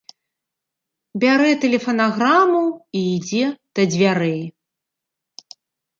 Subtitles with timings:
[1.23, 2.63] Бярэ тэлефанаграму
[3.01, 3.45] і ідзе
[3.77, 4.41] да дзвярэй.